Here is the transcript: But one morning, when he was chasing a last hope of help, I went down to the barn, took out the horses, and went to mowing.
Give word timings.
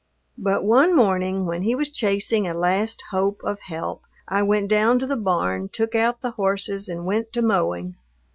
But 0.39 0.63
one 0.63 0.95
morning, 0.95 1.45
when 1.45 1.61
he 1.61 1.75
was 1.75 1.91
chasing 1.91 2.47
a 2.47 2.55
last 2.55 3.03
hope 3.11 3.39
of 3.43 3.59
help, 3.59 4.01
I 4.27 4.41
went 4.41 4.67
down 4.67 4.97
to 4.97 5.05
the 5.05 5.15
barn, 5.15 5.69
took 5.71 5.93
out 5.93 6.21
the 6.21 6.31
horses, 6.31 6.89
and 6.89 7.05
went 7.05 7.31
to 7.33 7.43
mowing. 7.43 7.97